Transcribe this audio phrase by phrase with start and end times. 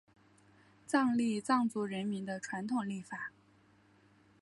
[0.87, 3.31] 藏历藏族人民的传统历法。